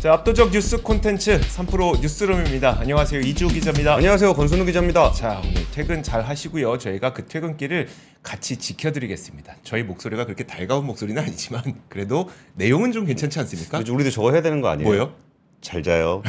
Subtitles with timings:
[0.00, 2.78] 자, 압도적 뉴스 콘텐츠 3프로 뉴스룸입니다.
[2.80, 3.20] 안녕하세요.
[3.20, 3.96] 이주 기자입니다.
[3.96, 4.32] 안녕하세요.
[4.32, 5.12] 권순우 기자입니다.
[5.12, 6.78] 자, 오늘 퇴근 잘 하시고요.
[6.78, 7.86] 저희가 그 퇴근길을
[8.22, 9.56] 같이 지켜드리겠습니다.
[9.62, 13.78] 저희 목소리가 그렇게 달가운 목소리는 아니지만 그래도 내용은 좀 괜찮지 않습니까?
[13.80, 14.88] 요즘 우리도 저거 해야 되는 거 아니에요?
[14.88, 15.14] 뭐요?
[15.60, 16.22] 잘 자요.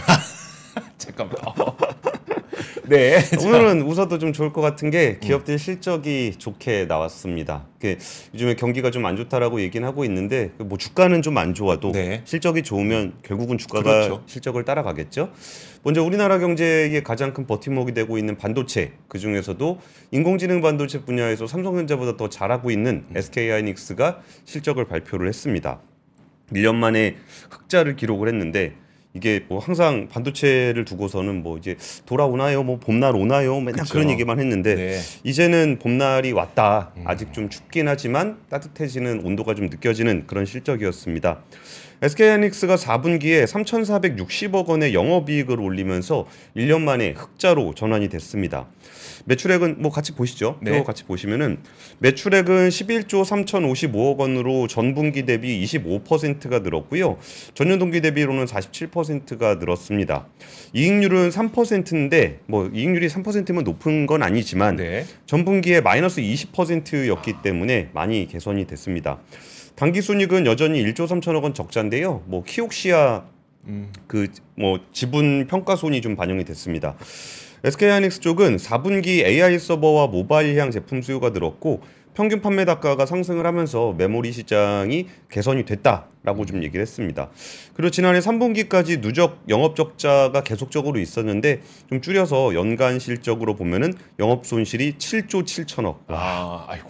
[1.00, 1.38] 잠깐만.
[2.92, 3.20] 네.
[3.42, 7.65] 오늘은 웃어도 좀 좋을 것 같은 게 기업들 실적이 좋게 나왔습니다.
[7.79, 7.96] 그
[8.34, 12.21] 요즘에 경기가 좀 안 좋다라고 얘기는 하고 있는데 뭐 주가는 좀 안 좋아도 네.
[12.25, 14.24] 실적이 좋으면 결국은 주가가 그렇죠.
[14.25, 15.32] 실적을 따라가겠죠.
[15.84, 19.79] 먼저 우리나라 경제의 가장 큰 버팀목이 되고 있는 반도체 그 중에서도
[20.12, 25.79] 인공지능 반도체 분야에서 삼성전자보다 더 잘하고 있는 SK하이닉스가 실적을 발표를 했습니다.
[26.51, 27.15] 1년 만에
[27.50, 28.73] 흑자를 기록을 했는데
[29.14, 31.75] 이게 뭐 항상 반도체를 두고서는 뭐 이제
[32.06, 32.64] 돌아오나요?
[32.64, 33.59] 뭐 봄날 오나요?
[33.59, 33.86] 맨날.
[33.86, 35.00] 그런 얘기만 했는데 네.
[35.23, 36.92] 이제는 봄날이 왔다.
[37.03, 41.44] 아직 좀 춥긴 하지만 따뜻해지는 온도가 좀 느껴지는 그런 실적이었습니다.
[42.02, 46.26] SK하이닉스가 4분기에 3,460억 원의 영업이익을 올리면서
[46.58, 48.68] 1년 만에 흑자로 전환이 됐습니다.
[49.26, 50.58] 매출액은 뭐 같이 보시죠.
[50.64, 50.72] 네.
[50.72, 51.60] 표 같이 보시면은
[52.00, 57.20] 매출액은 11조 3,055억 원으로 전분기 대비 25%가 늘었고요.
[57.54, 60.28] 전년 동기 대비로는 47%가 늘었습니다.
[60.74, 65.06] 이익률은 3%인데 뭐 이익률이 3%면 높은 건 아니지만 네.
[65.28, 69.20] 전분기에 마이너스 20%였기 때문에 많이 개선이 됐습니다.
[69.82, 72.22] 당기 순이익은 여전히 1조 3천억 원 적자인데요.
[72.28, 73.24] 뭐 키옥시아
[73.66, 73.92] 음.
[74.06, 76.96] 그뭐 지분 평가 손이 좀 반영이 됐습니다.
[77.64, 81.82] SK하이닉스 쪽은 4분기 AI 서버와 모바일 향 제품 수요가 늘었고
[82.14, 87.32] 평균 판매 단가가 상승을 하면서 메모리 시장이 개선이 됐다라고 좀 얘기를 했습니다.
[87.73, 94.98] 그리고 지난해 3분기까지 누적 영업 적자가 계속적으로 있었는데 좀 줄여서 연간 실적으로 보면은 영업 손실이
[95.00, 96.02] 7조 7천억.
[96.08, 96.88] 아, 아이고.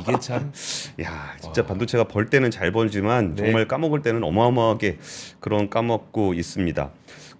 [0.00, 0.52] 이게 참
[1.02, 3.44] 야, 진짜 반도체가 벌 때는 잘 벌지만 네.
[3.44, 4.98] 정말 까먹을 때는 어마어마하게
[5.40, 6.90] 그런 까먹고 있습니다.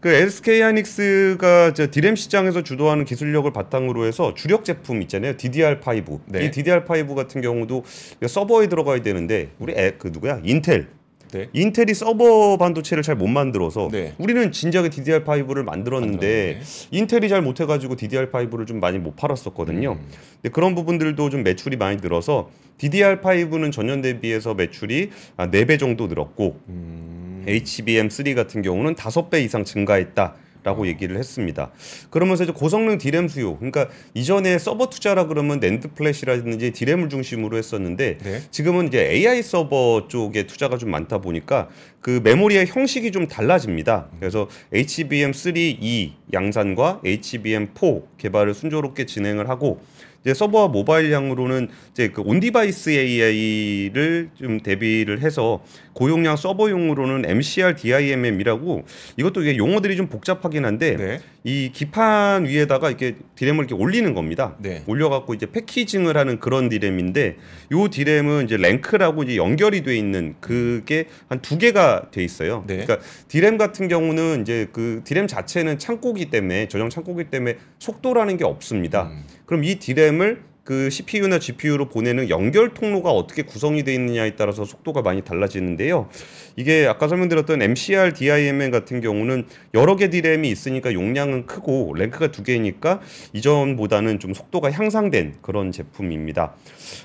[0.01, 5.33] 그 SK 하이닉스가 저 디램 시장에서 주도하는 기술력을 바탕으로 해서 주력 제품 있잖아요.
[5.37, 6.21] DDR5.
[6.27, 6.45] 네.
[6.45, 7.85] 이 DDR5 같은 경우도
[8.27, 10.41] 서버에 들어가야 되는데 우리 애 그 누구야?
[10.45, 10.87] 인텔.
[11.33, 11.49] 네.
[11.53, 14.15] 인텔이 서버 반도체를 잘 못 만들어서 네.
[14.19, 16.61] 우리는 진작에 DDR5를 만들었는데.
[16.93, 19.93] 인텔이 잘 못해가지고 DDR5를 좀 많이 못 팔았었거든요.
[19.93, 20.09] 음.
[20.41, 26.61] 근데 그런 부분들도 좀 매출이 많이 늘어서 DDR5는 전년 대비해서 매출이 아, 4배 정도 늘었고
[26.69, 27.45] 음.
[27.49, 30.35] HBM3 같은 경우는 5배 이상 증가했다.
[30.63, 31.71] 라고 얘기를 했습니다.
[32.11, 38.19] 그러면서 이제 고성능 디램 수요, 그러니까 이전에 서버 투자라 그러면 NAND flash라든지 디램을 중심으로 했었는데
[38.19, 38.43] 네.
[38.51, 41.69] 지금은 이제 AI 서버 쪽에 투자가 좀 많다 보니까
[42.01, 44.09] 그 메모리의 형식이 좀 달라집니다.
[44.19, 49.81] 그래서 HBM3E 양산과 HBM4 개발을 순조롭게 진행을 하고
[50.23, 55.63] 이제 서버와 모바일 향으로는 이제 그 on-device AI를 좀 대비를 해서
[55.99, 58.85] 고용량 서버용으로는 MCR DIMM이라고
[59.17, 61.21] 이것도 이게 용어들이 좀 복잡하긴 한데 네.
[61.43, 64.55] 이 기판 위에다가 이렇게 디램을 이렇게 올리는 겁니다.
[64.61, 64.85] 네.
[64.87, 67.37] 올려갖고 이제 packaging을 하는 그런 디램인데
[67.73, 72.63] 요 디램은 이제 rank라고 이제 연결이 돼 있는 그게 한 두 개가 돼 있어요.
[72.67, 72.85] 네.
[72.85, 72.99] 그러니까
[73.29, 79.05] 디램 같은 경우는 이제 그 디램 자체는 창고기 때문에 저장 창고기 때문에 속도라는 게 없습니다.
[79.05, 79.25] 음.
[79.47, 85.01] 그럼 이 디램을 그 CPU나 GPU로 보내는 연결 통로가 어떻게 구성이 되어 있느냐에 따라서 속도가
[85.01, 86.11] 많이 달라지는데요.
[86.57, 92.43] 이게 아까 설명드렸던 MCR DIMM 같은 경우는 여러 개 디램이 있으니까 용량은 크고 rank가 두
[92.43, 93.01] 개니까
[93.33, 96.55] 이전보다는 좀 속도가 향상된 그런 제품입니다.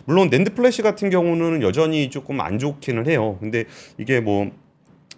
[0.03, 3.38] 물론 NAND flash 같은 경우는 여전히 조금 안 좋기는 해요.
[3.40, 3.63] 근데
[3.97, 4.52] 이게 뭐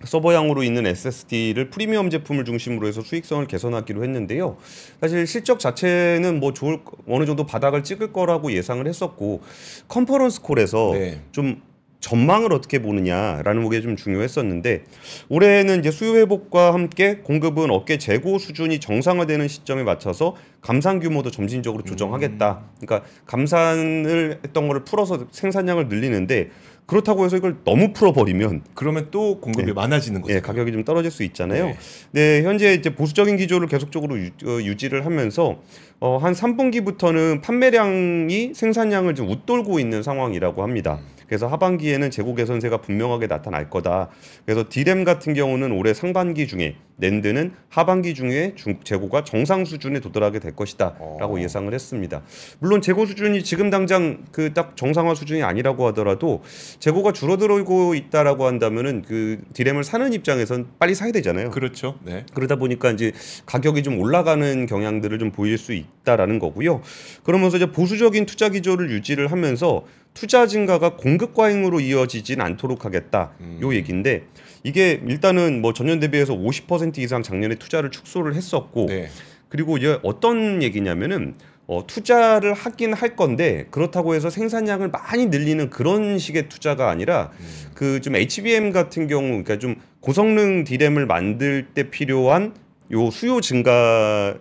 [0.06, 4.58] 서버향으로 있는 SSD를 프리미엄 제품을 중심으로 해서 수익성을 개선하기로 했는데요.
[5.02, 9.42] 사실 실적 자체는 뭐 좋을 어느 정도 바닥을 찍을 거라고 예상을 했었고
[9.88, 11.22] 컨퍼런스 콜에서 네.
[11.32, 11.62] 좀
[12.06, 14.84] 전망을 어떻게 보느냐라는 게 좀 중요했었는데
[15.30, 21.84] 올해는 이제 수요 회복과 함께 공급은 업계 재고 수준이 정상화되는 시점에 맞춰서 감산 규모도 점진적으로
[21.84, 22.62] 조정하겠다.
[22.80, 26.52] 그러니까 감산을 했던 거를 풀어서 생산량을 늘리는데
[26.86, 29.74] 그렇다고 해서 이걸 너무 풀어버리면 그러면 또 공급이 네.
[29.74, 30.36] 많아지는 거죠.
[30.36, 31.66] 예, 가격이 좀 떨어질 수 있잖아요.
[31.66, 31.78] 네.
[32.12, 35.60] 네, 현재 이제 보수적인 기조를 계속적으로 유, 어, 유지를 하면서
[36.00, 41.00] 어, 한 3분기부터는 판매량이 생산량을 좀 웃돌고 있는 상황이라고 합니다.
[41.28, 44.10] 그래서 하반기에는 재고 개선세가 분명하게 나타날 거다.
[44.46, 50.40] 그래서 디램 같은 경우는 올해 상반기 중에 낸드는 하반기 중에 중, 재고가 정상 수준에 도달하게
[50.40, 51.40] 될 것이다라고 어.
[51.40, 52.22] 예상을 했습니다.
[52.60, 56.42] 물론 재고 수준이 지금 당장 그 딱 정상화 수준이 아니라고 하더라도
[56.80, 61.52] 재고가 줄어들고 있다라고 한다면은 그 디램을 사는 입장에선 빨리 사야 되잖아요.
[61.52, 62.00] 그렇죠.
[62.04, 62.26] 네.
[62.34, 63.12] 그러다 보니까 이제
[63.46, 66.82] 가격이 좀 올라가는 경향들을 좀 보일 수 있다라는 거고요.
[67.24, 69.86] 그러면서 이제 보수적인 투자 기조를 유지를 하면서
[70.16, 73.34] 투자 증가가 공급 과잉으로 이어지진 않도록 하겠다.
[73.42, 73.60] 음.
[73.62, 74.24] 요 얘기인데
[74.64, 79.10] 이게 일단은 뭐 전년 대비해서 50% 이상 작년에 투자를 축소를 했었고 네.
[79.50, 81.36] 그리고 이제 어떤 얘기냐면은
[81.68, 87.72] 어, 투자를 하긴 할 건데 그렇다고 해서 생산량을 많이 늘리는 그런 식의 투자가 아니라 음.
[87.74, 92.54] 그좀 HBM 같은 경우 그러니까 좀 고성능 디램을 만들 때 필요한
[92.92, 94.36] 요 수요 증가가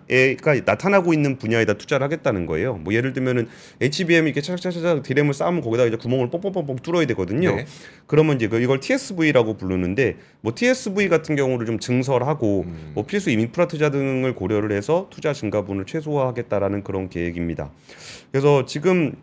[0.64, 2.74] 나타나고 있는 분야에다 투자를 하겠다는 거예요.
[2.74, 3.48] 뭐 예를 들면은
[3.80, 7.56] HBM 이렇게 차작차작 디램을 쌓으면 거기다가 이제 구멍을 뽕뽕뽕뽕 뚫어야 되거든요.
[7.56, 7.66] 네.
[8.06, 12.92] 그러면 이제 그 이걸 TSV라고 부르는데 뭐 TSV 같은 경우를 좀 증설하고 음.
[12.94, 17.70] 뭐 필수 인프라 투자 등을 고려를 해서 투자 증가분을 최소화하겠다라는 그런 계획입니다.
[18.30, 19.14] 그래서 지금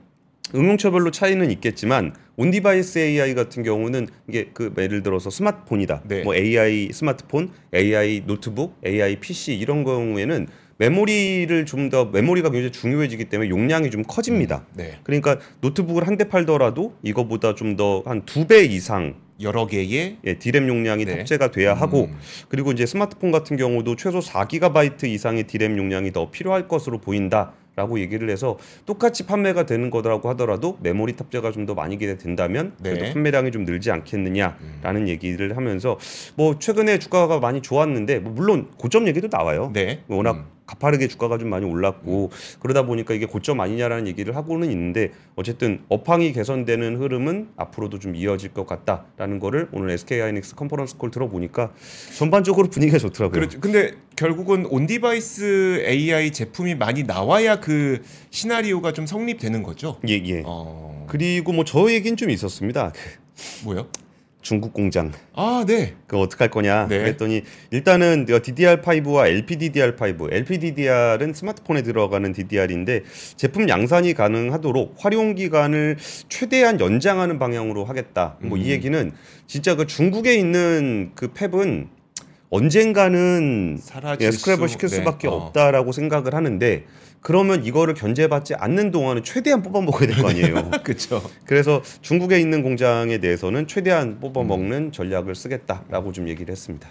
[0.54, 6.02] 응용처별로 차이는 있겠지만 on-device AI 같은 경우는 이게 그 예를 들어서 스마트폰이다.
[6.08, 6.24] 네.
[6.24, 10.48] 뭐 AI 스마트폰, AI 노트북, AI PC 이런 경우에는
[10.78, 14.66] 메모리를 좀 더 메모리가 굉장히 중요해지기 때문에 용량이 좀 커집니다.
[14.76, 14.98] 네.
[15.04, 20.34] 그러니까 노트북을 한 대 팔더라도 이거보다 좀 더 한 두 배 이상 여러 개의 예,
[20.36, 21.18] 디램 용량이 네.
[21.18, 22.18] 탑재가 돼야 하고 음.
[22.50, 28.00] 그리고 이제 스마트폰 같은 경우도 최소 4기가바이트 이상의 디램 용량이 더 필요할 것으로 보인다 라고
[28.00, 33.14] 얘기를 해서 똑같이 판매가 되는 거라고 하더라도 메모리 탑재가 좀 더 많이 된다면 그래도 네.
[33.14, 36.00] 판매량이 좀 늘지 않겠느냐라는 얘기를 하면서
[36.36, 39.70] 뭐 최근에 주가가 많이 좋았는데 뭐 물론 고점 얘기도 나와요.
[39.74, 40.02] 네.
[40.08, 40.46] 워낙 음.
[40.72, 46.32] 가파르게 주가가 좀 많이 올랐고 그러다 보니까 이게 고점 아니냐라는 얘기를 하고는 있는데 어쨌든 업황이
[46.32, 51.72] 개선되는 흐름은 앞으로도 좀 이어질 것 같다라는 거를 오늘 SK 하이닉스 conference call 들어보니까
[52.18, 53.32] 전반적으로 분위기가 좋더라고요.
[53.40, 53.60] 그렇죠.
[53.60, 60.00] 근데 결국은 on-device AI 제품이 많이 나와야 그 시나리오가 좀 성립되는 거죠.
[60.08, 60.44] 예, 예.
[60.46, 61.06] 어.
[61.10, 62.92] 그리고 뭐 저 얘기는 좀 있었습니다.
[62.92, 63.00] 그
[63.64, 63.88] 뭐요?
[64.42, 65.96] 중국 공장 아, 네.
[66.08, 67.00] 그거 어떡할 거냐 네.
[67.00, 73.04] 그랬더니 일단은 DDR5와 LPDDR5 LPDDR은 스마트폰에 들어가는 DDR인데
[73.36, 75.98] 제품 양산이 가능하도록 활용 기간을
[76.30, 78.64] 최대한 연장하는 방향으로 하겠다 뭐 음.
[78.64, 79.12] 이 얘기는
[79.48, 82.01] 진짜 그 중국에 있는 그 팹은
[82.52, 83.80] 언젠가는
[84.20, 84.96] 예, 스크랩을 수- 시킬 네.
[84.98, 85.32] 수밖에 어.
[85.32, 86.86] 없다라고 생각을 하는데
[87.22, 90.70] 그러면 이거를 견제받지 않는 동안은 최대한 뽑아 먹어야 될 거 아니에요.
[90.84, 91.22] 그렇죠.
[91.46, 96.90] 그래서 중국에 있는 공장에 대해서는 최대한 뽑아 먹는 전략을 쓰겠다라고 좀 얘기를 했습니다.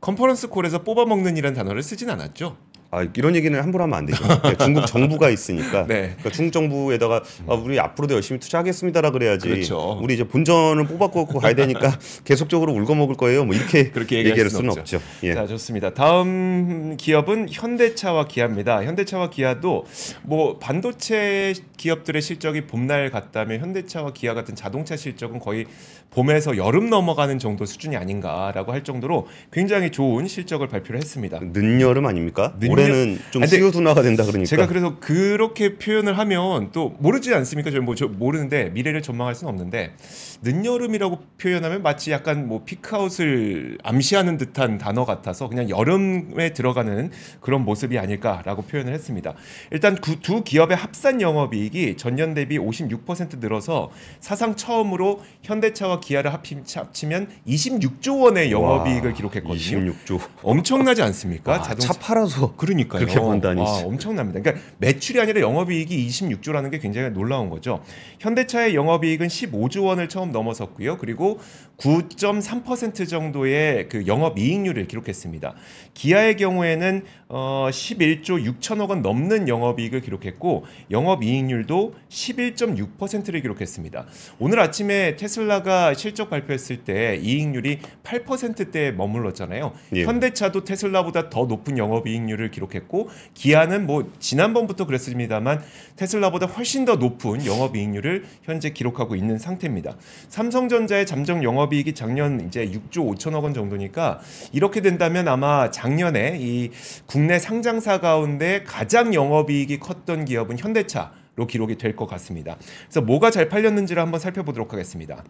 [0.00, 2.56] 컨퍼런스 콜에서 뽑아 먹는이라는 단어를 쓰진 않았죠.
[2.90, 4.24] 아 이런 얘기는 함부로 하면 안 되죠.
[4.42, 5.86] 네, 중국 정부가 있으니까.
[5.88, 6.14] 네.
[6.16, 9.48] 그러니까 중국 정부에다가 아, 우리 앞으로도 열심히 투자하겠습니다라 그래야지.
[9.48, 9.98] 그렇죠.
[10.02, 13.44] 우리 이제 본전을 뽑아갖고 가야 되니까 계속적으로 울고 먹을 거예요.
[13.44, 15.00] 뭐 이렇게 그렇게 얘기할 얘기할 수는 수는 없죠.
[15.24, 15.34] 예.
[15.34, 15.94] 자 좋습니다.
[15.94, 18.84] 다음 기업은 현대차와 기아입니다.
[18.84, 19.84] 현대차와 기아도
[20.22, 25.66] 뭐 반도체 기업들의 실적이 봄날 같다면 현대차와 기아 같은 자동차 실적은 거의
[26.10, 31.40] 봄에서 여름 넘어가는 정도 수준이 아닌가라고 할 정도로 굉장히 좋은 실적을 발표를 했습니다.
[31.42, 32.54] 늦여름 아닙니까?
[32.58, 34.46] 늦여- 올해는 좀 아니, 근데 수요 둔화가 된다 그러니까.
[34.48, 37.70] 제가 그래서 그렇게 표현을 하면 또 모르지 않습니까?
[37.70, 39.94] 저는 뭐 저 모르는데 미래를 전망할 수는 없는데
[40.42, 47.64] 늦여름이라고 표현하면 마치 약간 뭐 peak out을 암시하는 듯한 단어 같아서 그냥 여름에 들어가는 그런
[47.64, 49.34] 모습이 아닐까라고 표현을 했습니다.
[49.70, 53.90] 일단 그 두 기업의 합산 영업이익이 전년 대비 56% 늘어서
[54.20, 59.94] 사상 처음으로 현대차와 기아를 합치, 합치면 26조 원의 영업이익을 와, 기록했거든요.
[59.94, 60.20] 26조.
[60.42, 61.52] 엄청나지 않습니까?
[61.52, 63.00] 와, 차 팔아서 그러니까요.
[63.00, 63.60] 그렇게 번다니.
[63.60, 64.40] 와, 엄청납니다.
[64.40, 67.82] 그러니까 매출이 아니라 영업이익이 26조라는 게 굉장히 놀라운 거죠.
[68.20, 70.98] 현대차의 영업이익은 15조 원을 처음 넘어섰고요.
[70.98, 71.38] 그리고
[71.78, 75.54] 9.3% 정도의 그 영업 이익률을 기록했습니다.
[75.94, 84.06] 기아의 경우에는 어, 11조 6천억 원 넘는 영업 이익을 기록했고 영업 이익률도 11.6%를 기록했습니다.
[84.38, 89.72] 오늘 아침에 테슬라가 실적 발표했을 때 이익률이 8%대에 머물렀잖아요.
[89.96, 90.04] 예.
[90.04, 95.62] 현대차도 테슬라보다 더 높은 영업 이익률을 기록했고 기아는 뭐 지난번부터 그랬습니다만
[95.96, 99.96] 테슬라보다 훨씬 더 높은 영업 이익률을 현재 기록하고 있는 상태입니다.
[100.28, 104.20] 삼성전자의 잠정 영업 이익이 작년 이제 6조 5천억 원 정도니까
[104.52, 106.70] 이렇게 된다면 아마 작년에 이
[107.06, 112.56] 국내 상장사 가운데 가장 영업이익이 컸던 기업은 현대차 로 기록이 될 것 같습니다.
[112.86, 115.22] 그래서 뭐가 잘 팔렸는지를 한번 살펴보도록 하겠습니다.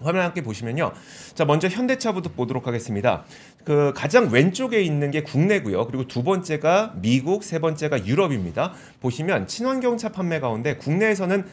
[0.00, 0.92] 화면 함께 보시면요.
[1.34, 3.24] 자, 먼저 현대차부터 보도록 하겠습니다.
[3.64, 5.86] 그 가장 왼쪽에 있는 게 국내고요.
[5.86, 8.72] 그리고 두 번째가 미국, 세 번째가 유럽입니다.
[9.00, 11.44] 보시면 친환경차 판매 가운데 국내에서는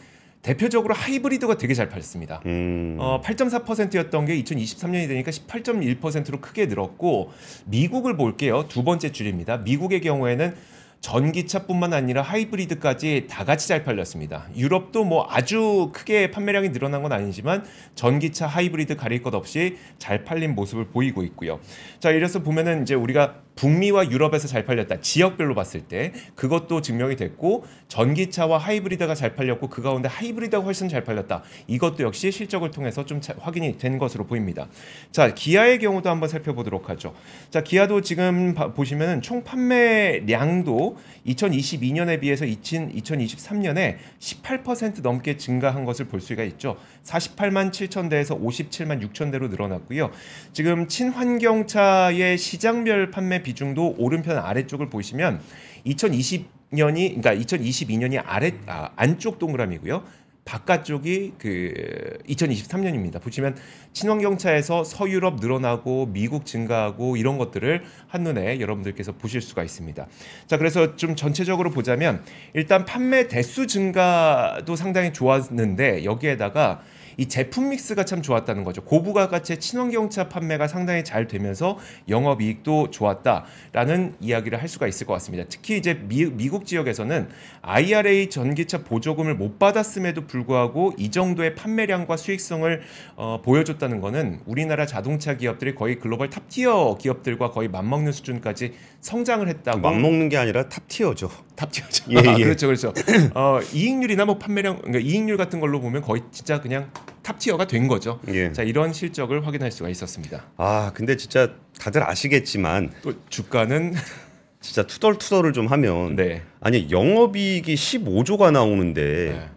[0.41, 2.41] 대표적으로 하이브리드가 되게 잘 팔렸습니다.
[2.45, 2.97] 음.
[2.99, 7.31] 어, 8.4%였던 게 2023년이 되니까 18.1%로 크게 늘었고
[7.65, 8.67] 미국을 볼게요.
[8.67, 9.57] 두 번째 줄입니다.
[9.57, 10.55] 미국의 경우에는
[11.01, 14.47] 전기차뿐만 아니라 하이브리드까지 다 같이 잘 팔렸습니다.
[14.55, 20.53] 유럽도 뭐 아주 크게 판매량이 늘어난 건 아니지만 전기차, 하이브리드 가릴 것 없이 잘 팔린
[20.53, 21.59] 모습을 보이고 있고요.
[21.99, 25.01] 자, 이래서 보면은 이제 우리가 북미와 유럽에서 잘 팔렸다.
[25.01, 31.03] 지역별로 봤을 때 그것도 증명이 됐고 전기차와 하이브리드가 잘 팔렸고 그 가운데 하이브리드가 훨씬 잘
[31.03, 31.43] 팔렸다.
[31.67, 34.67] 이것도 역시 실적을 통해서 좀 차- 확인이 된 것으로 보입니다.
[35.11, 37.13] 자, 기아의 경우도 한번 살펴보도록 하죠.
[37.49, 46.21] 자, 기아도 지금 봐- 보시면은 총 판매량도 2022년에 비해서 2023년에 18% 넘게 증가한 것을 볼
[46.21, 46.77] 수가 있죠.
[47.03, 50.11] 48만 7천 대에서 57만 6천 대로 늘어났고요.
[50.53, 55.41] 지금 친환경차의 시장별 판매 비중도 오른편 아래쪽을 보시면
[55.85, 60.03] 2020년이 그러니까 2022년이 아래 아, 안쪽 동그라미고요.
[60.43, 63.21] 바깥쪽이 그 2023년입니다.
[63.21, 63.55] 보시면
[63.93, 70.07] 친환경차에서 서유럽 늘어나고 미국 증가하고 이런 것들을 한눈에 여러분들께서 보실 수가 있습니다.
[70.47, 76.81] 자, 그래서 좀 전체적으로 보자면 일단 판매 대수 증가도 상당히 좋았는데 여기에다가
[77.17, 78.83] 이 제품 믹스가 참 좋았다는 거죠.
[78.83, 81.77] 고부가 가치의 친환경차 판매가 상당히 잘 되면서
[82.09, 85.45] 영업 이익도 좋았다라는 이야기를 할 수가 있을 것 같습니다.
[85.49, 87.29] 특히 이제 미, 미국 지역에서는
[87.61, 92.81] IRA 전기차 보조금을 못 받았음에도 불구하고 이 정도의 판매량과 수익성을
[93.15, 99.47] 어, 보여줬다는 거는 우리나라 자동차 기업들이 거의 글로벌 top tier 기업들과 거의 맞먹는 수준까지 성장을
[99.47, 101.29] 했다고 맞먹는 게 아니라 탑티어죠.
[101.61, 102.05] 탑티어죠.
[102.11, 102.43] 예, 예.
[102.43, 102.93] 그렇죠, 그렇죠.
[103.35, 107.87] 어, 이익률이나 뭐 판매량, 그러니까 이익률 같은 걸로 보면 거의 진짜 그냥 top tier가 된
[107.87, 108.19] 거죠.
[108.29, 108.51] 예.
[108.51, 110.45] 자 이런 실적을 확인할 수가 있었습니다.
[110.57, 113.93] 아 근데 진짜 다들 아시겠지만 또 주가는
[114.59, 119.01] 진짜 투덜투덜을 좀 하면 네, 아니 영업이익이 15조가 나오는데
[119.37, 119.49] 네.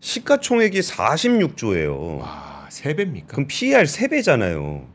[0.00, 2.18] 시가총액이 46조예요.
[2.18, 3.26] 와 세 배입니까?
[3.26, 4.86] 그럼 PER 3배잖아요.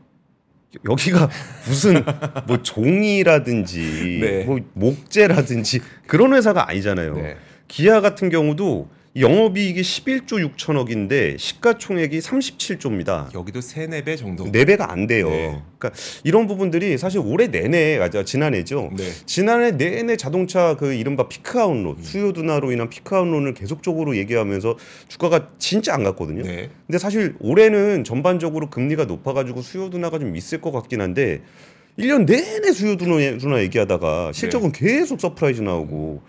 [0.84, 1.30] 여기가
[1.66, 2.04] 무슨
[2.46, 4.44] 뭐 종이라든지 네.
[4.44, 7.14] 뭐 목재라든지 그런 회사가 아니잖아요.
[7.14, 7.36] 네.
[7.68, 8.88] 기아 같은 경우도
[9.18, 13.34] 영업이익이 11조 6천억인데 시가총액이 37조입니다.
[13.34, 14.50] 여기도 세네 배 정도.
[14.52, 15.30] 네 배가 안 돼요.
[15.30, 15.62] 네.
[15.78, 18.90] 그러니까 이런 부분들이 사실 올해 내내 맞아 지난해죠.
[18.94, 19.10] 네.
[19.24, 24.76] 지난해 내내 자동차 그 이른바 피크아웃론 수요 둔화로 인한 피크아웃론을 계속적으로 얘기하면서
[25.08, 26.42] 주가가 진짜 안 갔거든요.
[26.42, 26.68] 네.
[26.86, 31.42] 근데 사실 올해는 전반적으로 금리가 높아 가지고 수요 둔화가 좀 있을 것 같긴 한데
[31.98, 36.20] 1년 내내 수요 둔화, 둔화 얘기하다가 실적은 계속 surprise 나오고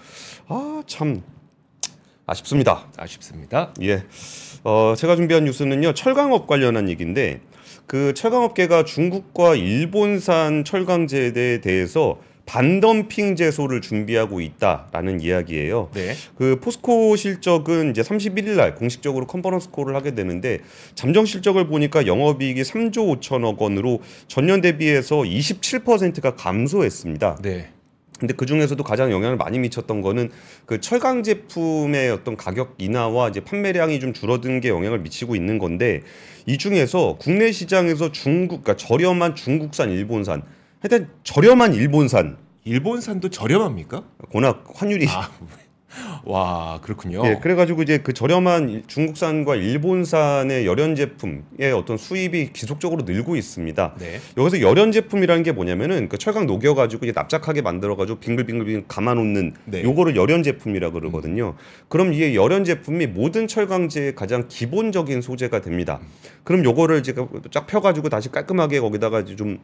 [0.48, 1.22] 아 참
[2.27, 2.86] 아쉽습니다.
[2.98, 3.74] 아쉽습니다.
[3.81, 4.03] 예.
[4.63, 5.93] 어, 제가 준비한 뉴스는요.
[5.93, 7.39] 철강업 관련한 얘기인데
[7.88, 15.89] 그 철강업계가 중국과 일본산 철강재에 대해서 반덤핑 제소를 준비하고 있다라는 이야기예요.
[15.93, 16.13] 네.
[16.38, 20.60] 그 포스코 실적은 이제 31일 날 공식적으로 conference call을 하게 되는데
[20.96, 27.39] 잠정 실적을 보니까 영업이익이 3조 5천억 원으로 전년 대비해서 27%가 감소했습니다.
[27.41, 27.69] 네.
[28.19, 30.31] 근데 그 중에서도 가장 영향을 많이 미쳤던 거는
[30.65, 36.01] 그 철강 제품의 어떤 가격 인하와 이제 판매량이 좀 줄어든 게 영향을 미치고 있는 건데
[36.45, 40.41] 이 중에서 국내 시장에서 중국, 그러니까 저렴한 중국산, 일본산,
[40.81, 44.03] 하여튼 저렴한 일본산, 일본산도 저렴합니까?
[44.33, 45.29] 워낙 환율이 아,
[46.25, 47.22] 와 그렇군요.
[47.25, 53.96] 예, 그래가지고 이제 그 저렴한 일- 중국산과 일본산의 열연 제품의 어떤 수입이 지속적으로 늘고 있습니다.
[54.00, 54.20] 네.
[54.38, 59.84] 여기서 열연 제품이라는 게 뭐냐면은 그 철강 녹여가지고 이제 납작하게 만들어가지고 빙글빙글 감아놓는 네.
[59.84, 61.56] 요거를 열연 제품이라 고 그러거든요.
[61.88, 66.00] 그럼 이게 열연 제품이 모든 철강제의 가장 기본적인 소재가 됩니다.
[66.44, 67.13] 그럼 요거를 이제
[67.51, 69.60] 쫙 펴가지고 다시 깔끔하게 거기다가 좀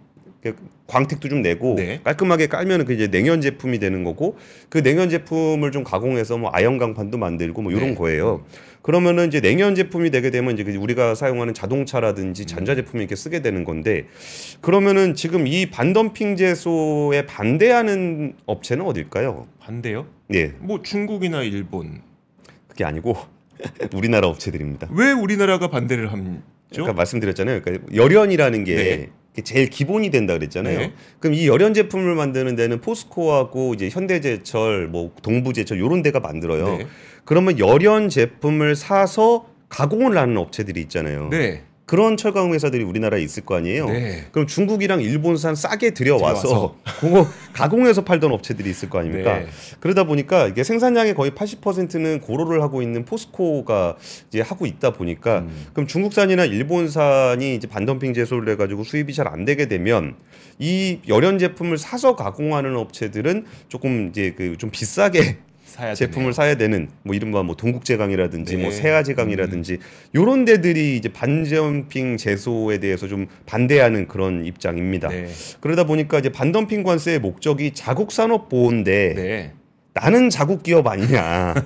[0.88, 2.02] 광택도 좀 내고 네.
[2.04, 4.38] 깔끔하게 깔면은 그 이제 냉연 제품이 되는 거고
[4.70, 7.96] 그 냉연 제품을 좀 가공해서 뭐 아연 강판도 만들고 뭐 이런 네.
[7.96, 8.46] 거예요.
[8.82, 13.42] 그러면은 이제 냉연 제품이 되게 되면 이제 그 우리가 사용하는 자동차라든지 전자 제품이 이렇게 쓰게
[13.42, 14.08] 되는 건데
[14.60, 19.48] 그러면은 지금 이 반덤핑 제소에 반대하는 업체는 어딜까요?
[19.60, 20.06] 반대요?
[20.34, 22.02] 예, 뭐 중국이나 일본.
[22.68, 23.16] 그게 아니고
[23.96, 24.90] 우리나라 업체들입니다.
[24.92, 26.84] 왜 우리나라가 반대를 함죠?
[26.84, 27.62] 아까 말씀드렸잖아요.
[27.62, 29.10] 그러니까 열연이라는 게 네.
[29.42, 30.80] 제일 기본이 된다 그랬잖아요.
[30.80, 30.94] 네.
[31.20, 36.78] 그럼 이 열연 제품을 만드는 데는 포스코하고 이제 현대제철, 뭐 동부제철 요런 데가 만들어요.
[36.78, 36.88] 네.
[37.26, 41.30] 그러면 열연 제품을 사서 가공을 하는 업체들이 있잖아요.
[41.30, 41.64] 네.
[41.94, 43.86] 그런 철강 회사들이 우리나라에 있을 거 아니에요.
[43.86, 44.26] 네.
[44.32, 49.38] 그럼 중국이랑 일본산 싸게 들여와서 그거 가공해서 팔던 업체들이 있을 거 아닙니까?
[49.38, 49.46] 네.
[49.80, 53.98] 그러다 보니까 이게 생산량의 거의 80%는 고로를 하고 있는 포스코가
[54.30, 55.68] 이제 하고 있다 보니까 음.
[55.74, 60.16] 그럼 중국산이나 일본산이 이제 반덤핑 제소를 해 가지고 수입이 잘 안 되게 되면
[60.58, 65.38] 이 열연 제품을 사서 가공하는 업체들은 조금 이제 그 좀 비싸게
[65.74, 68.62] 사야 제품을 사야 되는 뭐 이른바 뭐 동국제강이라든지 네.
[68.62, 69.80] 뭐 세아제강이라든지
[70.14, 75.10] 요런 데들이 이제 반덤핑 제소에 대해서 좀 반대하는 그런 입장입니다.
[75.10, 75.28] 네.
[75.62, 79.54] 그러다 보니까 이제 반덤핑 관세의 목적이 자국 산업 보호인데 네.
[79.96, 81.56] 나는 자국 기업 아니냐.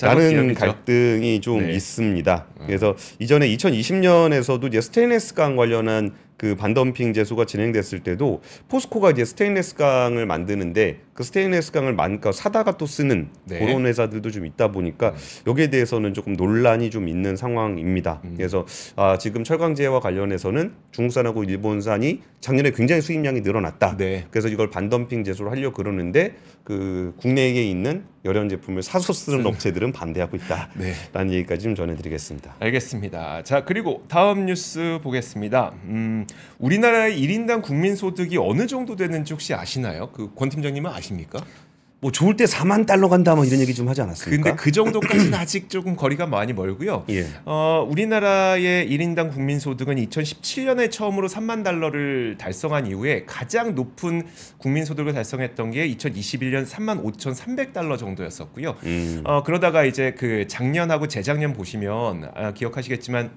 [0.00, 0.60] 라는 기업이죠.
[0.60, 1.72] 갈등이 좀 네.
[1.72, 2.46] 있습니다.
[2.66, 10.26] 그래서 이전에 2020년에서도 이제 스테인레스강 관련한 그 반덤핑 제소가 진행됐을 때도 포스코가 이제 스테인레스 강을
[10.26, 13.60] 만드는데 그 스테인레스 강을 만 그러니까 사다가 또 쓰는 네.
[13.60, 15.14] 그런 회사들도 좀 있다 보니까
[15.46, 18.20] 여기에 대해서는 조금 논란이 좀 있는 상황입니다.
[18.24, 18.34] 음.
[18.36, 23.96] 그래서 아, 지금 철강제와 관련해서는 중국산하고 일본산이 작년에 굉장히 수입량이 늘어났다.
[23.96, 24.26] 네.
[24.30, 29.92] 그래서 이걸 반덤핑 제소를 하려 고 그러는데 그 국내에 있는 열연 제품을 사서 쓰는 업체들은
[29.92, 30.70] 반대하고 있다.
[30.76, 30.94] 네.
[31.12, 32.56] 라는 얘기까지 좀 전해드리겠습니다.
[32.60, 33.42] 알겠습니다.
[33.42, 35.72] 자 그리고 다음 뉴스 보겠습니다.
[35.84, 36.26] 음,
[36.58, 40.10] 우리나라의 1인당 국민 소득이 어느 정도 되는지 혹시 아시나요?
[40.10, 41.38] 그 권 팀장님은 아십니까?
[42.04, 44.42] 뭐 좋을 때 4만 달러 간다 뭐 이런 얘기 좀 하지 않았습니까?
[44.42, 47.06] 근데 그 정도까지는 아직 조금 거리가 많이 멀고요.
[47.08, 47.24] 예.
[47.46, 54.26] 어, 우리나라의 1인당 국민 소득은 2017년에 처음으로 3만 달러를 달성한 이후에 가장 높은
[54.58, 58.76] 국민 소득을 달성했던 게 2021년 3만 5,300달러 정도였었고요.
[58.84, 59.22] 음.
[59.24, 63.30] 어, 그러다가 이제 그 작년하고 재작년 보시면 아, 기억하시겠지만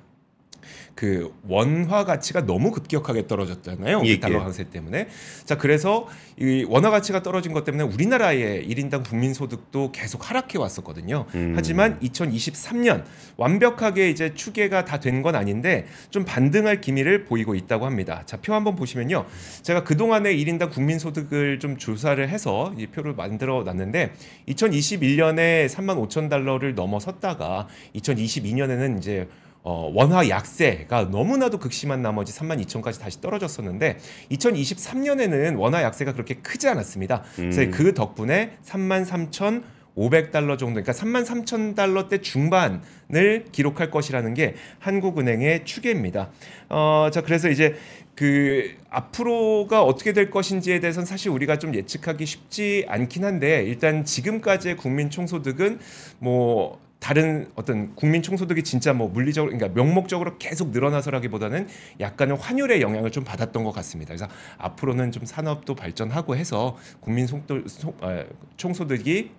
[0.97, 4.01] 그 원화 가치가 너무 급격하게 떨어졌잖아요.
[4.03, 4.39] 예, 이 달러 예.
[4.39, 5.07] 강세 때문에.
[5.45, 6.07] 자, 그래서
[6.39, 11.25] 이 원화 가치가 떨어진 것 때문에 우리나라의 1인당 국민 소득도 계속 하락해 왔었거든요.
[11.35, 11.53] 음.
[11.55, 13.03] 하지만 2023년
[13.37, 18.23] 완벽하게 이제 추계가 다 된 건 아닌데 좀 반등할 기미를 보이고 있다고 합니다.
[18.25, 19.25] 자, 표 한번 보시면요.
[19.61, 24.13] 제가 그동안의 1인당 국민 소득을 좀 조사를 해서 이 표를 만들어 놨는데
[24.49, 29.27] 2021년에 3만 5천 달러를 넘어섰다가 2022년에는 이제
[29.69, 33.97] 어, 원화 약세가 너무나도 극심한 나머지 3만 2천까지 다시 떨어졌었는데
[34.31, 37.23] 2023년에는 원화 약세가 그렇게 크지 않았습니다.
[37.35, 37.71] 그래서 음.
[37.71, 39.63] 그 덕분에 3만 3천
[39.97, 46.29] 500달러 정도, 그러니까 3만 3천 달러대 중반을 기록할 것이라는 게 한국은행의 추계입니다.
[46.69, 47.75] 어, 자, 그래서 이제
[48.15, 54.77] 그 앞으로가 어떻게 될 것인지에 대해서는 사실 우리가 좀 예측하기 쉽지 않긴 한데 일단 지금까지의
[54.77, 55.79] 국민 총소득은
[56.19, 61.67] 뭐 다른 어떤 국민 총소득이 진짜 뭐 물리적으로 그러니까 명목적으로 계속 늘어나서라기보다는
[61.99, 64.09] 약간의 환율의 영향을 좀 받았던 것 같습니다.
[64.09, 64.27] 그래서
[64.57, 68.23] 앞으로는 좀 산업도 발전하고 해서 국민 속도, 소, 아,
[68.57, 69.31] 총소득이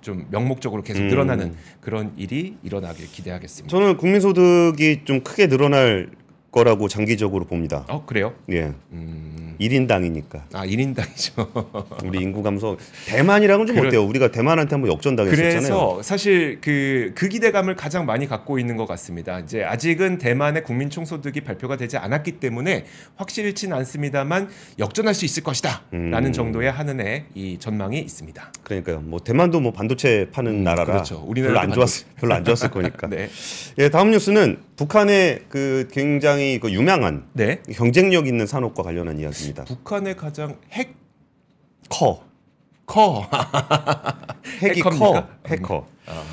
[0.00, 1.08] 좀 명목적으로 계속 음.
[1.08, 3.70] 늘어나는 그런 일이 일어나길 기대하겠습니다.
[3.70, 6.10] 저는 국민소득이 좀 크게 늘어날
[6.54, 7.84] 거라고 장기적으로 봅니다.
[7.88, 8.32] 어 그래요?
[8.52, 8.72] 예.
[8.92, 10.42] 음, 1인당이니까.
[10.52, 12.04] 아 1인당이죠.
[12.06, 12.76] 우리 인구 감소
[13.08, 14.04] 대만이랑은 좀 그래- 어때요?
[14.04, 15.50] 우리가 대만한테 한번 역전당했었잖아요.
[15.52, 19.40] 그래서 사실 그, 그 기대감을 가장 많이 갖고 있는 것 같습니다.
[19.40, 22.84] 이제 아직은 대만의 국민 총소득이 발표가 되지 않았기 때문에
[23.16, 26.32] 확실치는 않습니다만 역전할 수 있을 것이다라는 음.
[26.32, 28.52] 정도의 한은의 이 전망이 있습니다.
[28.62, 29.00] 그러니까요.
[29.00, 31.16] 뭐 대만도 뭐 반도체 파는 음, 나라라 그렇죠.
[31.16, 33.08] 별로 우리나라도 안 좋았 별로 안 좋았을 거니까.
[33.10, 33.28] 네,
[33.78, 37.60] 예, 다음 뉴스는 북한의 그 굉장히 그 유명한 네.
[37.72, 39.64] 경쟁력 있는 산업과 관련한 이야기입니다.
[39.64, 41.04] 북한의 가장 핵
[41.88, 42.24] 커
[42.86, 43.28] 커.
[44.62, 44.80] 핵이?
[44.80, 45.86] 커 해커.
[46.06, 46.24] 아,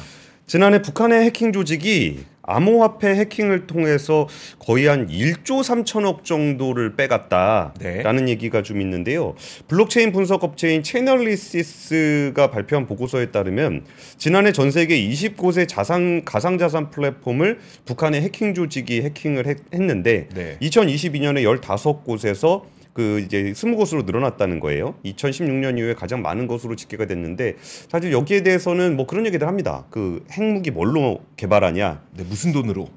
[0.48, 4.28] 지난해 북한의 해킹 조직이 암호화폐 해킹을 통해서
[4.60, 9.36] 거의 한 1조 3천억 정도를 빼갔다라는 얘기가 좀 있는데요.
[9.68, 13.86] 블록체인 분석 업체인 체이널리시스가 발표한 보고서에 따르면
[14.18, 20.58] 지난해 전 세계 20곳의 자산 가상 자산 플랫폼을 북한의 해킹 조직이 해킹을 했, 했는데 네.
[20.62, 24.96] 2022년에 15곳에서 그 이제 20곳으로 늘어났다는 거예요.
[25.06, 29.86] 2016년 이후에 가장 많은 것으로 집계가 됐는데 사실 여기에 대해서는 뭐 그런 얘기들 합니다.
[29.90, 32.04] 그 핵무기 뭘로 개발하냐?
[32.16, 32.90] 네 무슨 돈으로?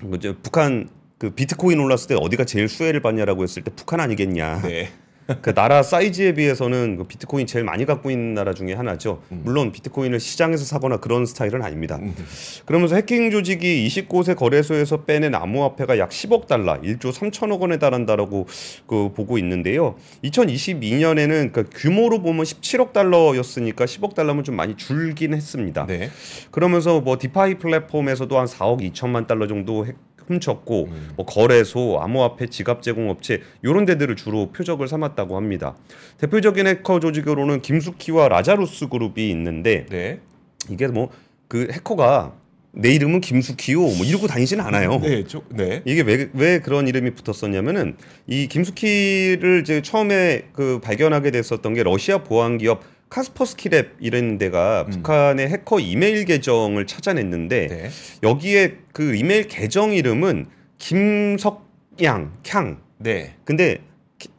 [0.00, 0.88] 그 이제 북한
[1.18, 4.62] 그 비트코인 올랐을 때 어디가 제일 수혜를 받냐라고 했을 때 북한 아니겠냐.
[4.62, 4.88] 네.
[5.42, 9.22] 그 나라 사이즈에 비해서는 그 비트코인 제일 많이 갖고 있는 나라 중에 하나죠.
[9.28, 11.96] 물론 비트코인을 시장에서 사거나 그런 스타일은 아닙니다.
[12.00, 12.14] 음.
[12.64, 18.46] 그러면서 해킹 조직이 20곳의 거래소에서 빼낸 암호화폐가 약 10억 달러, 1조 3천억 원에 달한다라고
[18.86, 19.96] 그 보고 있는데요.
[20.24, 25.86] 2022년에는 그 규모로 보면 17억 달러였으니까 10억 달러면 좀 많이 줄긴 했습니다.
[25.86, 26.08] 네.
[26.50, 29.92] 그러면서 뭐 DeFi 플랫폼에서도 한 4억 2천만 달러 정도 해-
[30.28, 31.10] 훔쳤고 음.
[31.16, 35.76] 뭐 거래소, 암호화폐 지갑 제공업체 이런 데들을 주로 표적을 삼았다고 합니다.
[36.18, 40.20] 대표적인 해커 조직으로는 김수키와 라자루스 그룹이 있는데 네.
[40.70, 41.10] 이게 뭐
[41.48, 42.34] 그 해커가
[42.70, 45.00] 내 이름은 김수키요 뭐 이러고 다니지는 않아요.
[45.00, 45.24] 네.
[45.26, 45.82] 저, 네.
[45.86, 52.18] 이게 왜, 왜 그런 이름이 붙었었냐면은 이 김수키를 이제 처음에 그 발견하게 됐었던 게 러시아
[52.18, 54.90] 보안 기업 카스퍼스키랩 이런 데가 음.
[54.90, 57.90] 북한의 해커 이메일 계정을 찾아냈는데 네.
[58.22, 60.46] 여기에 그 이메일 계정 이름은
[60.78, 63.34] 김석양 향 네.
[63.44, 63.78] 근데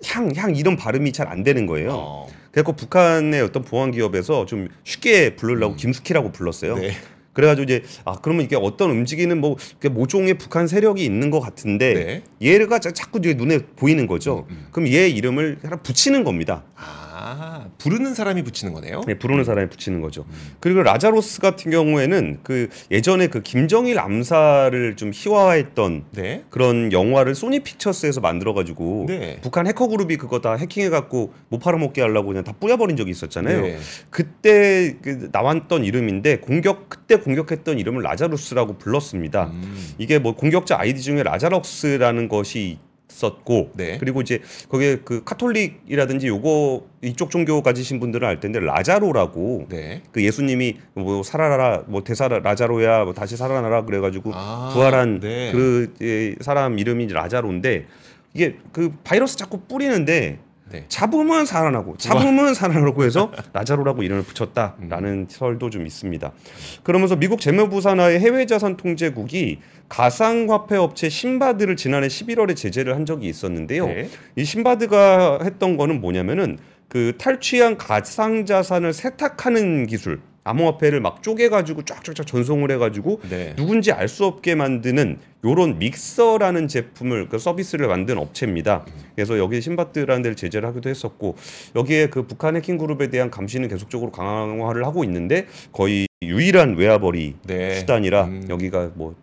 [0.05, 1.89] 향 향 이런 발음이 잘 안 되는 거예요.
[1.93, 2.27] 어.
[2.51, 6.75] 그래서 북한의 어떤 보안 기업에서 좀 쉽게 부르려고 김숙희라고 불렀어요.
[6.77, 6.91] 네.
[7.33, 9.55] 그래가지고 이제 아 그러면 이게 어떤 움직이는 뭐
[9.91, 12.23] 모종의 북한 세력이 있는 것 같은데 네.
[12.41, 14.45] 얘가 자- 자꾸 이제 눈에 보이는 거죠.
[14.49, 14.67] 음, 음.
[14.71, 16.63] 그럼 얘 이름을 하나 붙이는 겁니다.
[16.75, 17.05] 아.
[17.29, 19.01] 아 부르는 사람이 붙이는 거네요.
[19.05, 20.25] 네, 부르는 사람이 붙이는 거죠.
[20.59, 26.43] 그리고 라자루스 같은 경우에는 그 예전에 그 김정일 암살을 좀 희화화했던 네.
[26.49, 29.39] 그런 영화를 소니 픽처스에서 만들어가지고 네.
[29.41, 33.61] 북한 해커 그룹이 그거 다 해킹해갖고 못 팔아먹게 하려고 그냥 다 뿌려버린 적이 있었잖아요.
[33.61, 33.77] 네.
[34.09, 39.51] 그때 그 나왔던 이름인데 공격 그때 공격했던 이름을 라자루스라고 불렀습니다.
[39.53, 39.93] 음.
[39.99, 42.79] 이게 뭐 공격자 아이디 중에 라자루스라는 것이
[43.19, 43.97] 있었고 네.
[43.99, 50.01] 그리고 이제 거기에 그 카톨릭이라든지 요거 이쪽 종교 가지신 분들은 알 텐데 라자로라고 네.
[50.11, 55.51] 그 예수님이 뭐 살아라 뭐 대사 라자로야 뭐 다시 살아나라 그래가지고 아, 부활한 네.
[55.51, 57.85] 그 예, 사람 이름이 라자로인데
[58.33, 60.39] 이게 그 바이러스 자꾸 뿌리는데
[60.71, 60.85] 네.
[60.87, 65.25] 잡으면 살아나고 잡으면 살아나고 해서 라자로라고 이름을 붙였다라는 음.
[65.29, 66.31] 설도 좀 있습니다.
[66.83, 73.27] 그러면서 미국 재무부 산하의 해외 자산 통제국이 가상화폐 업체 신바드를 지난해 11월에 제재를 한 적이
[73.27, 73.87] 있었는데요.
[73.87, 74.09] 네.
[74.35, 82.25] 이 신바드가 했던 거는 뭐냐면은 그 탈취한 가상 자산을 세탁하는 기술 암호화폐를 막 쪼개가지고 쫙쫙쫙
[82.25, 83.53] 전송을 해가지고 네.
[83.55, 88.83] 누군지 알 수 없게 만드는 요런 믹서라는 제품을 그 서비스를 만든 업체입니다.
[89.15, 91.35] 그래서 여기에 신바트라는 데를 제재를 하기도 했었고
[91.75, 97.75] 여기에 그 북한 해킹 그룹에 대한 감시는 계속적으로 강화를 하고 있는데 거의 유일한 외화벌이 네.
[97.75, 98.45] 수단이라 음.
[98.49, 99.15] 여기가 뭐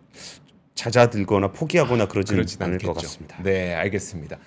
[0.73, 2.93] 잦아들거나 포기하거나 그러지는 그러진 않을 않겠죠.
[2.93, 3.41] 것 같습니다.
[3.43, 4.37] 네, 알겠습니다.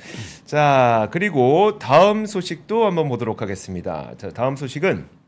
[0.46, 4.12] 자, 그리고 다음 소식도 한번 보도록 하겠습니다.
[4.16, 5.19] 자, 다음 소식은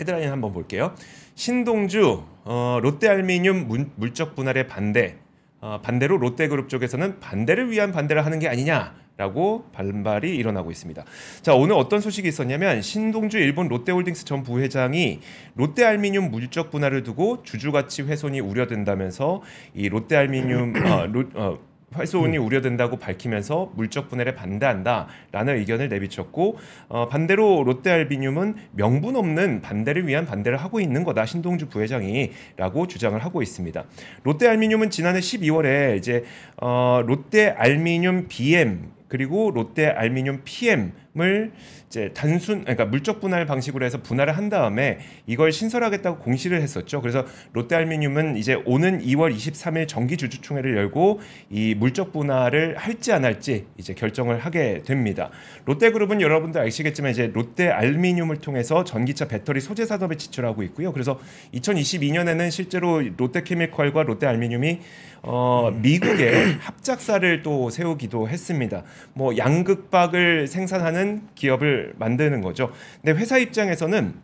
[0.00, 0.94] 헤드라인 한번 볼게요.
[1.34, 5.16] 신동주 어, 롯데알미늄 문- 물적 분할의 반대.
[5.60, 11.04] 어, 반대로 롯데그룹 쪽에서는 반대를 위한 반대를 하는 게 아니냐라고 반발이 일어나고 있습니다.
[11.40, 15.20] 자, 오늘 어떤 소식이 있었냐면 신동주 일본 롯데홀딩스 전 부회장이
[15.54, 19.40] 롯데알미늄 물적 분할을 두고 주주 가치 훼손이 우려된다면서
[19.74, 21.58] 이 롯데알미늄 어, 로, 어,
[21.96, 30.26] 훼손이 우려된다고 밝히면서 물적 분할에 반대한다라는 의견을 내비쳤고 어, 반대로 롯데알비늄은 명분 없는 반대를 위한
[30.26, 33.84] 반대를 하고 있는 거다 신동주 부회장이라고 주장을 하고 있습니다.
[34.24, 36.24] 롯데알미늄은 지난해 12월에 이제
[36.56, 41.52] 어, 롯데알미늄 BM 그리고 롯데알미늄 PM 을
[41.86, 44.98] 이제 단순 그러니까 물적 분할 방식으로 해서 분할을 한 다음에
[45.28, 47.00] 이걸 신설하겠다고 공시를 했었죠.
[47.00, 53.66] 그래서 롯데알미늄은 이제 오는 2월 23일 정기 주주총회를 열고 이 물적 분할을 할지 안 할지
[53.78, 55.30] 이제 결정을 하게 됩니다.
[55.66, 60.92] 롯데그룹은 여러분들 아시겠지만 이제 롯데알미늄을 통해서 전기차 배터리 소재 산업에 진출하고 있고요.
[60.92, 61.20] 그래서
[61.54, 64.80] 2022년에는 실제로 롯데케미컬과 롯데알미늄이
[65.26, 68.82] 어, 미국에 합작사를 또 세우기도 했습니다.
[69.14, 71.03] 뭐 양극박을 생산하는
[71.34, 72.70] 기업을 만드는 거죠.
[73.02, 74.14] 근데 회사 입장에서는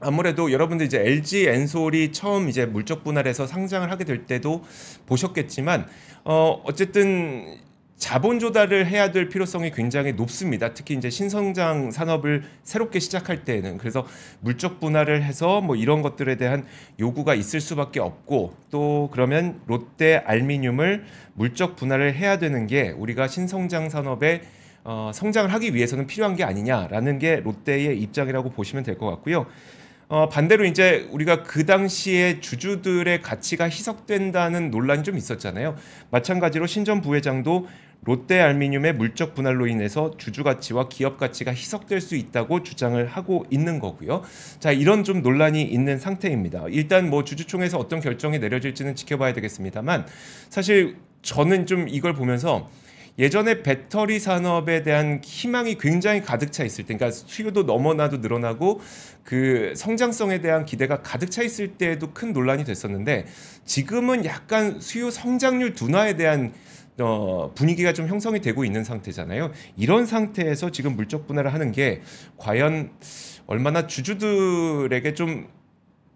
[0.00, 4.64] 아무래도 여러분들 이제 LG 엔솔이 처음 이제 물적 분할해서 상장을 하게 될 때도
[5.06, 5.86] 보셨겠지만
[6.24, 7.58] 어 어쨌든
[7.98, 10.72] 자본 조달을 해야 될 필요성이 굉장히 높습니다.
[10.72, 14.06] 특히 이제 신성장 산업을 새롭게 시작할 때에는 그래서
[14.40, 16.64] 물적 분할을 해서 뭐 이런 것들에 대한
[17.00, 23.90] 요구가 있을 수밖에 없고 또 그러면 롯데 알미늄을 물적 분할을 해야 되는 게 우리가 신성장
[23.90, 24.42] 산업에
[24.90, 29.44] 어, 성장을 하기 위해서는 필요한 게 아니냐라는 게 롯데의 입장이라고 보시면 될 것 같고요.
[30.08, 35.76] 어, 반대로 이제 우리가 그 당시에 주주들의 가치가 희석된다는 논란이 좀 있었잖아요.
[36.10, 37.68] 마찬가지로 신전 부회장도
[38.00, 43.80] 롯데 알미늄의 물적 분할로 인해서 주주 가치와 기업 가치가 희석될 수 있다고 주장을 하고 있는
[43.80, 44.22] 거고요.
[44.58, 46.64] 자, 이런 좀 논란이 있는 상태입니다.
[46.70, 50.06] 일단 뭐 주주총회에서 어떤 결정이 내려질지는 지켜봐야 되겠습니다만
[50.48, 52.70] 사실 저는 좀 이걸 보면서
[53.18, 58.80] 예전에 배터리 산업에 대한 희망이 굉장히 가득 차 있을 때, 그러니까 수요도 너무나도 늘어나고
[59.24, 63.26] 그 성장성에 대한 기대가 가득 차 있을 때에도 큰 논란이 됐었는데
[63.64, 66.52] 지금은 약간 수요 성장률 둔화에 대한
[67.00, 69.52] 어, 분위기가 좀 형성이 되고 있는 상태잖아요.
[69.76, 72.02] 이런 상태에서 지금 물적 분할을 하는 게
[72.36, 72.90] 과연
[73.46, 75.48] 얼마나 주주들에게 좀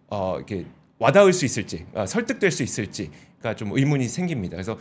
[0.08, 0.66] 어, 이렇게
[0.98, 4.56] 와닿을 수 있을지, 아, 설득될 수 있을지가 좀 의문이 생깁니다.
[4.56, 4.78] 그래서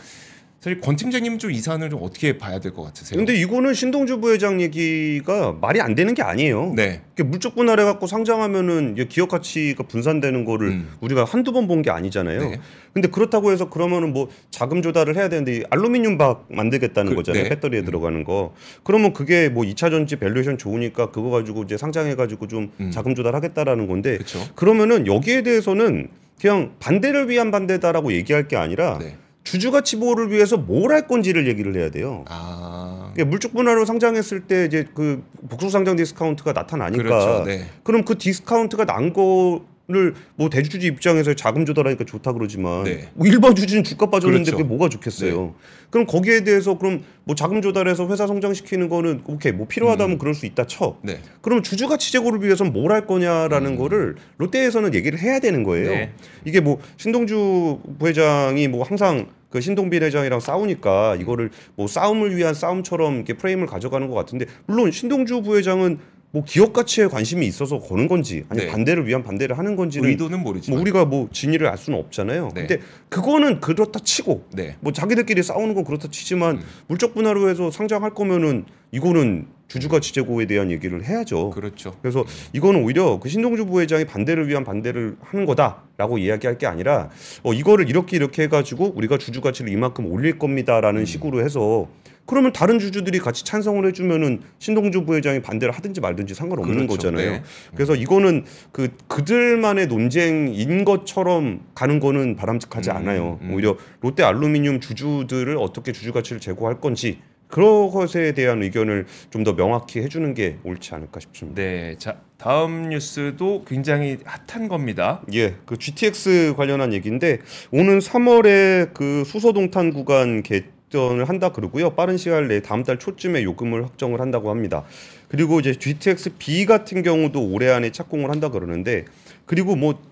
[0.62, 3.18] 사실 권 팀장님 좀 이 사안을 좀 어떻게 봐야 될 것 같으세요?
[3.18, 6.74] 근데 이거는 신동주 부회장 얘기가 말이 안 되는 게 아니에요.
[6.76, 10.90] 네, 물적 분할해 갖고 상장하면은 기업 가치가 분산되는 거를 음.
[11.02, 12.40] 우리가 한두 번 본 게 아니잖아요.
[12.42, 12.60] 네.
[12.94, 17.44] 근데 그렇다고 해서 그러면은 뭐 자금 조달을 해야 되는데 이 알루미늄 박 만들겠다는 그, 거잖아요.
[17.44, 17.50] 네.
[17.50, 18.54] 배터리에 들어가는 거.
[18.84, 22.92] 그러면 그게 뭐 2차 전지 valuation 좋으니까 그거 가지고 이제 상장해 가지고 좀 음.
[22.92, 24.40] 자금 조달하겠다라는 건데 그렇죠.
[24.56, 29.16] 그러면은 여기에 대해서는 그냥 반대를 위한 반대다라고 얘기할 게 아니라 네.
[29.44, 32.26] 주주 가치 보호를 위해서 뭘 할 건지를 얘기를 해야 돼요.
[32.28, 37.44] 아, 그러니까 물적 분할로 상장했을 때 이제 그 복수 상장 디스카운트가 나타나니까 그렇죠.
[37.46, 37.66] 네.
[37.84, 43.10] 그럼 그 디스카운트가 난 거는 뭐 대주주 입장에서 자금 조달하니까 좋다 그러지만 네.
[43.14, 44.58] 뭐 일반 주주는 주가 빠졌는데 그렇죠.
[44.58, 45.56] 그게 뭐가 좋겠어요.
[45.90, 50.46] 그럼 거기에 대해서 그럼 뭐 자금 조달해서 회사 성장시키는 거는 오케이 뭐 필요하다면 그럴 수
[50.46, 50.98] 있다 쳐.
[51.04, 51.20] 네.
[51.42, 55.90] 그러면 주주 가치 제고를 위해서는 뭘할 거냐라는 거를 롯데에서는 얘기를 해야 되는 거예요.
[55.90, 56.14] 네.
[56.46, 63.18] 이게 뭐 신동주 부회장이 뭐 항상 그 신동빈 회장이랑 싸우니까 이거를 뭐 싸움을 위한 싸움처럼
[63.18, 66.00] 이렇게 프레임을 가져가는 것 같은데 물론 신동주 부회장은
[66.32, 68.68] 뭐 기업 가치에 관심이 있어서 거는 건지 아니 네.
[68.68, 72.52] 반대를 위한 반대를 하는 건지는 의도는 모르지만 뭐 우리가 뭐 진위를 알 수는 없잖아요.
[72.56, 72.68] 네.
[72.68, 74.78] 근데 그거는 그렇다 치고 네.
[74.80, 76.64] 뭐 자기들끼리 싸우는 건 그렇다 치지만 음.
[76.88, 81.52] 물적 분할로 해서 상장할 거면은 이거는 주주가치 제고에 대한 얘기를 해야죠.
[81.52, 81.96] 그렇죠.
[82.02, 87.10] 그래서 이거는 오히려 그 신동주 부회장이 반대를 위한 반대를 하는 거다라고 이야기할 게 아니라
[87.44, 91.88] 어 이거를 이렇게 이렇게 해가지고 우리가 주주 가치를 이만큼 올릴 겁니다라는 식으로 해서
[92.26, 96.96] 그러면 다른 주주들이 같이 찬성을 해주면은 신동주 부회장이 반대를 하든지 말든지 상관없는 그렇죠.
[96.96, 97.32] 거잖아요.
[97.32, 97.44] 네.
[97.74, 103.40] 그래서 이거는 그 그들만의 논쟁인 것처럼 가는 거는 바람직하지 음, 않아요.
[103.42, 103.54] 음.
[103.54, 107.20] 오히려 롯데 알루미늄 주주들을 어떻게 주주 가치를 제고할 건지
[107.52, 111.62] 그런 것에 대한 의견을 좀 더 명확히 해주는 게 옳지 않을까 싶습니다.
[111.62, 111.96] 네.
[111.98, 115.22] 자, 다음 뉴스도 굉장히 핫한 겁니다.
[115.34, 117.40] 예, 그 GTX 관련한 얘기인데
[117.72, 121.92] 오는 3월에 그 수소동탄 구간 개전을 한다 그러고요.
[121.96, 124.84] 빠른 시간 내에 다음 달 초쯤에 요금을 확정을 한다고 합니다.
[125.28, 129.06] 그리고 이제 GTX B 같은 경우도 올해 안에 착공을 한다 그러는데
[129.46, 130.12] 그리고 뭐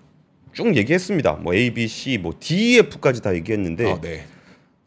[0.52, 1.34] 쭉 얘기했습니다.
[1.34, 4.24] 뭐 A, B, C, 뭐 D, F까지 다 얘기했는데 아, 네.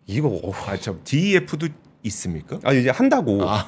[0.06, 1.68] 이거 어, 아, 참 DEF도
[2.04, 2.60] 있습니까?
[2.64, 3.68] 아 이제 한다고 아,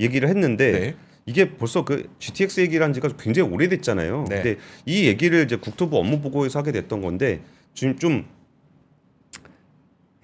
[0.00, 0.96] 얘기를 했는데 네.
[1.26, 4.26] 이게 벌써 그 GTX 얘기를 한 지가 굉장히 오래됐잖아요.
[4.28, 4.42] 네.
[4.42, 7.42] 근데 이 얘기를 이제 국토부 업무 보고에서 하게 됐던 건데
[7.74, 8.26] 지금 좀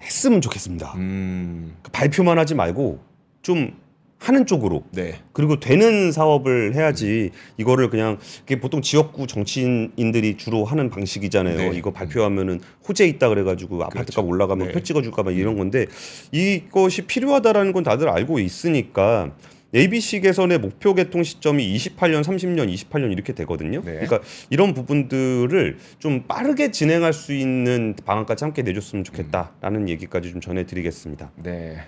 [0.01, 0.93] 했으면 좋겠습니다.
[0.95, 1.75] 음.
[1.81, 2.99] 그 발표만 하지 말고
[3.41, 3.77] 좀
[4.19, 5.15] 하는 쪽으로 네.
[5.31, 11.71] 그리고 되는 사업을 해야지 이거를 그냥 이게 보통 지역구 정치인들이 주로 하는 방식이잖아요.
[11.71, 11.77] 네.
[11.77, 14.25] 이거 발표하면은 호재 있다 그래가지고 그렇죠.
[14.25, 14.73] 올라가면 네.
[14.73, 15.87] 표 찍어줄까 봐 이런 건데
[16.31, 19.31] 이것이 필요하다라는 건 다들 알고 있으니까
[19.73, 23.81] ABC 개선의 목표 개통 시점이 28년, 30년, 28년 이렇게 되거든요.
[23.85, 23.93] 네.
[23.93, 31.31] 그러니까 이런 부분들을 좀 빠르게 진행할 수 있는 방안까지 함께 내줬으면 좋겠다라는 얘기까지 좀 전해드리겠습니다.
[31.43, 31.85] 네.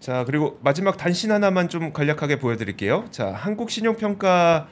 [0.00, 3.06] 자 그리고 마지막 단신 하나만 좀 간략하게 보여드릴게요.
[3.10, 4.66] 자 한국 신용평가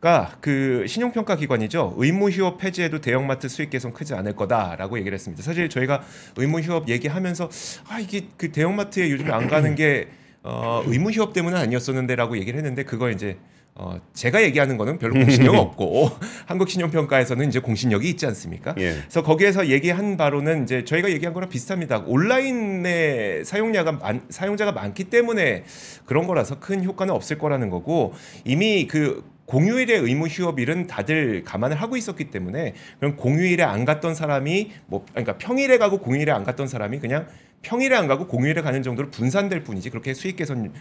[0.00, 1.94] 가 그 신용평가 기관이죠.
[1.96, 5.42] 의무휴업 폐지에도 대형마트 수익 개선 크지 않을 거다라고 얘기를 했습니다.
[5.42, 6.02] 사실 저희가
[6.36, 7.50] 의무휴업 얘기하면서
[7.88, 10.08] 아 이게 그 대형마트에 요즘에 안 가는 게
[10.44, 13.38] 어, 의무휴업 때문은 아니었었는데라고 얘기를 했는데 그거 이제
[13.80, 16.10] 어, 제가 얘기하는 거는 별로 공신력 없고
[16.46, 18.74] 한국 신용평가에서는 이제 공신력이 있지 않습니까?
[18.78, 18.94] 예.
[19.02, 22.02] 그래서 거기에서 얘기한 바로는 이제 저희가 얘기한 거랑 비슷합니다.
[22.04, 25.62] 온라인에 사용자가 많, 사용자가 많기 때문에
[26.06, 28.14] 그런 거라서 큰 효과는 없을 거라는 거고
[28.44, 34.72] 이미 그 공휴일에 의무 휴업일은 다들 감안을 하고 있었기 때문에 그럼 공휴일에 안 갔던 사람이
[34.86, 37.26] 뭐 그러니까 평일에 가고 공휴일에 안 갔던 사람이 그냥
[37.62, 40.72] 평일에 안 가고 공휴일에 가는 정도로 분산될 뿐이지 그렇게 수익 개선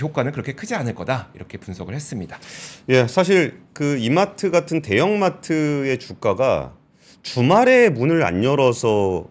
[0.00, 2.38] 효과는 그렇게 크지 않을 거다 이렇게 분석을 했습니다.
[2.88, 6.74] 예, 사실 그 이마트 같은 대형 마트의 주가가
[7.22, 9.28] 주말에 문을 안 열어서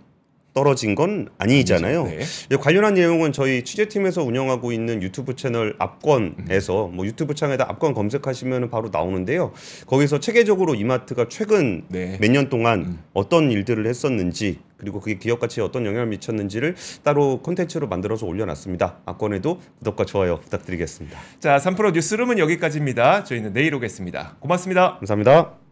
[0.58, 2.06] 떨어진 건 아니잖아요.
[2.06, 2.20] 네.
[2.50, 8.72] 예, 관련한 내용은 저희 취재팀에서 운영하고 있는 유튜브 채널 압권에서 뭐 유튜브 창에다 압권 검색하시면
[8.72, 9.52] 바로 나오는데요.
[9.86, 12.18] 거기서 체계적으로 이마트가 최근 네.
[12.20, 18.26] 몇년 동안 어떤 일들을 했었는지 그리고 그게 기업 가치에 어떤 영향을 미쳤는지를 따로 콘텐츠로 만들어서
[18.26, 19.02] 올려놨습니다.
[19.06, 21.20] 압권에도 구독과 좋아요 부탁드리겠습니다.
[21.40, 23.24] 자, 3프로 뉴스룸은 여기까지입니다.
[23.26, 24.38] 저희는 내일 오겠습니다.
[24.40, 24.96] 고맙습니다.
[24.98, 25.67] 감사합니다.